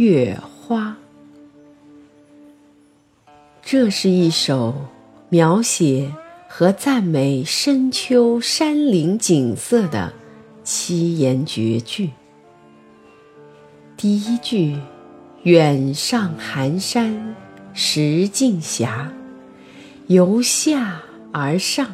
[0.00, 0.96] 月花。
[3.60, 4.74] 这是一首
[5.28, 6.10] 描写
[6.48, 10.10] 和赞美深秋山林景色的
[10.64, 12.08] 七言绝句。
[13.94, 14.78] 第一句
[15.44, 17.36] “远上寒山
[17.74, 18.88] 石径斜”，
[20.08, 21.86] 由下而上，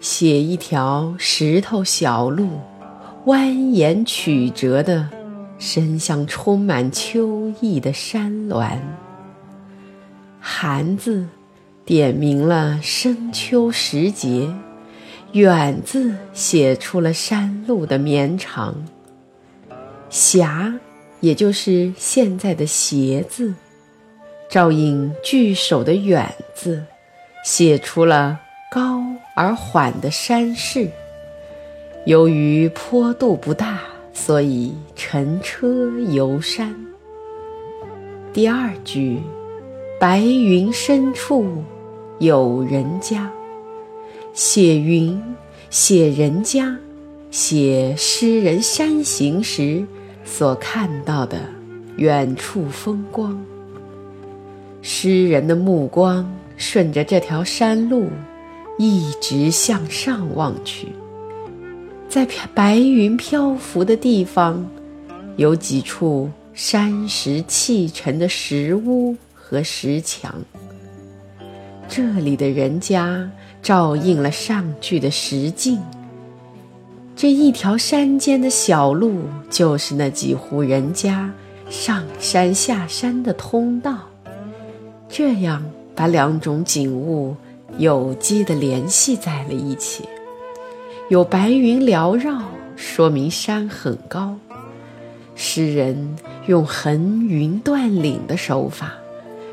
[0.00, 2.48] 写一条石头小路，
[3.26, 5.06] 蜿蜒曲折的
[5.60, 8.80] 伸向充满秋意的山峦。
[10.40, 11.28] 寒字
[11.84, 14.52] 点明了深秋时节，
[15.32, 18.74] 远字写出了山路的绵长。
[20.08, 20.74] 霞，
[21.20, 23.54] 也就是现在的斜字，
[24.48, 26.82] 照应句首的远字，
[27.44, 28.40] 写出了
[28.72, 29.02] 高
[29.36, 30.88] 而缓的山势。
[32.06, 33.78] 由于坡度不大，
[34.12, 36.74] 所以乘车游山。
[38.32, 39.20] 第二句。
[40.00, 41.62] 白云深处
[42.20, 43.30] 有人家，
[44.32, 45.22] 写云，
[45.68, 46.74] 写人家，
[47.30, 49.84] 写诗人山行时
[50.24, 51.38] 所看到的
[51.96, 53.38] 远处风光。
[54.80, 58.08] 诗人的目光顺着这条山路
[58.78, 60.88] 一直向上望去，
[62.10, 64.68] 在白云漂浮的地方，
[65.36, 69.16] 有几处山石砌成的石屋。
[69.52, 70.32] 和石墙，
[71.88, 73.28] 这里的人家
[73.60, 75.76] 照应了上句的石径。
[77.16, 81.34] 这一条山间的小路，就是那几户人家
[81.68, 83.98] 上山下山的通道。
[85.08, 87.34] 这样把两种景物
[87.78, 90.04] 有机地联系在了一起。
[91.10, 92.40] 有白云缭绕，
[92.76, 94.38] 说明山很高。
[95.34, 96.16] 诗人
[96.46, 98.92] 用横云断岭的手法。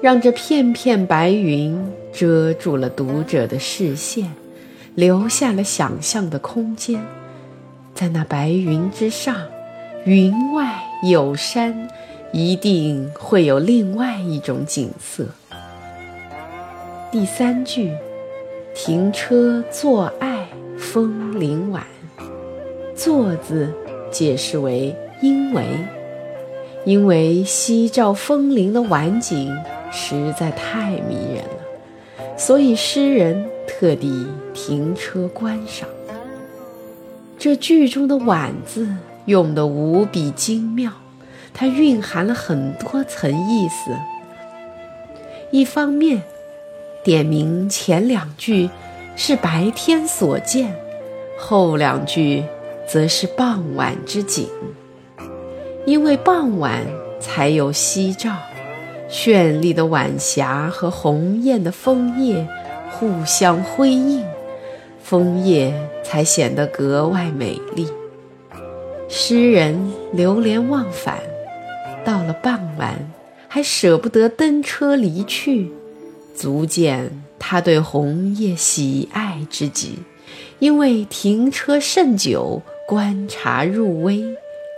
[0.00, 1.76] 让这片片白云
[2.12, 4.30] 遮住了读者的视线，
[4.94, 7.04] 留下了想象的空间。
[7.94, 9.36] 在那白云之上，
[10.04, 11.88] 云外有山，
[12.32, 15.26] 一定会有另外一种景色。
[17.10, 17.92] 第三句，
[18.72, 20.29] 停车坐爱
[20.80, 21.84] 枫林晚，
[22.96, 23.72] 坐字
[24.10, 25.62] 解释为因为，
[26.84, 29.54] 因为夕照枫林的晚景。
[29.92, 34.24] 实在太迷人了，所以诗人特地
[34.54, 35.88] 停车观赏。
[37.36, 38.88] 这句中的“晚”字
[39.24, 40.92] 用得无比精妙，
[41.52, 43.90] 它蕴含了很多层意思。
[45.50, 46.22] 一方面，
[47.02, 48.70] 点明前两句
[49.22, 50.74] 是白天所见，
[51.36, 52.42] 后两句
[52.88, 54.48] 则是傍晚之景，
[55.84, 56.86] 因为傍晚
[57.20, 58.34] 才有夕照。
[59.10, 62.48] 绚丽的晚霞和红艳的枫叶
[62.92, 64.24] 互相辉映，
[65.02, 65.70] 枫叶
[66.02, 67.86] 才显得格外美丽。
[69.06, 71.18] 诗人流连忘返，
[72.06, 72.96] 到了傍晚
[73.48, 75.70] 还舍不得登车离去，
[76.34, 77.10] 足见
[77.40, 79.98] 他对红叶喜爱之极。
[80.60, 84.22] 因为停车甚久，观察入微，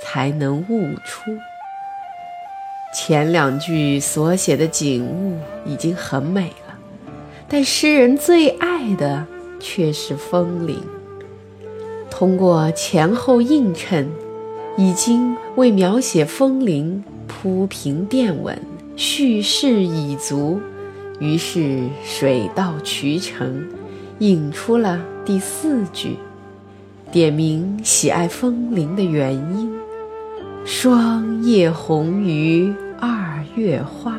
[0.00, 1.22] 才能悟出。
[2.94, 6.78] 前两句所写的景物已经很美了，
[7.48, 9.26] 但诗人最爱的
[9.58, 10.78] 却是风铃。
[12.08, 14.08] 通过前后映衬，
[14.76, 18.56] 已经为描写风铃铺平垫稳，
[18.94, 20.60] 叙事已足，
[21.22, 23.64] 于是水到渠成，
[24.18, 26.16] 引出了第四句，
[27.12, 29.72] 点明喜爱风铃的原因。
[30.64, 34.18] 霜叶红于二月花，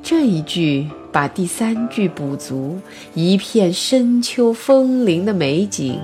[0.00, 2.78] 这一句把第三句补足，
[3.14, 5.98] 一片深秋风铃的美景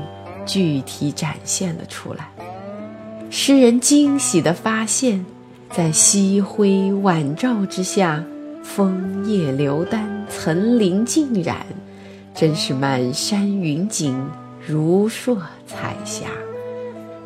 [0.45, 2.29] 具体展现了出来。
[3.31, 5.25] 诗人惊喜地发现，
[5.71, 8.25] 在夕辉晚照之下，
[8.67, 11.65] 枫叶流丹，层林尽染，
[12.35, 14.15] 真是满山云锦，
[14.67, 16.27] 如烁彩霞。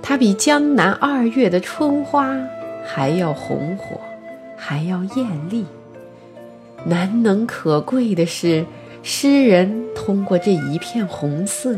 [0.00, 2.38] 它比江南二月的春花
[2.84, 3.98] 还要红火，
[4.56, 5.64] 还要艳丽。
[6.84, 8.64] 难能可贵的是，
[9.02, 11.76] 诗人通过这一片红色，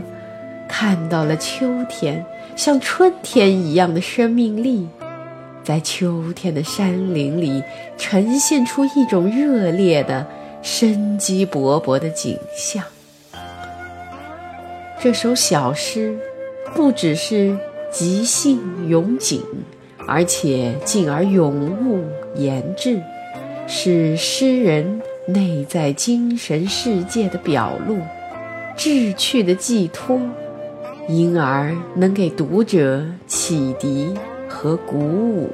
[0.68, 2.24] 看到了秋天
[2.56, 4.86] 像春天一样的生命力，
[5.64, 7.62] 在秋天的山林里
[7.96, 10.26] 呈现出一种热烈的、
[10.62, 12.84] 生机勃勃的景象。
[15.00, 16.16] 这首小诗，
[16.74, 17.56] 不只是
[17.90, 19.42] 即兴咏景，
[20.06, 21.52] 而且进而咏
[21.84, 22.04] 物
[22.36, 23.00] 言志。
[23.68, 27.98] 是诗人内在精神世界的表露，
[28.76, 30.20] 志趣的寄托，
[31.08, 34.12] 因而能给读者启迪
[34.62, 35.50] 和鼓舞。